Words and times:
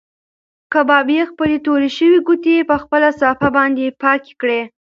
کبابي 0.73 1.17
خپلې 1.31 1.57
تورې 1.65 1.89
شوې 1.97 2.19
ګوتې 2.27 2.57
په 2.69 2.75
خپله 2.83 3.09
صافه 3.21 3.47
باندې 3.57 3.95
پاکې 4.03 4.31
کړې. 4.41 4.61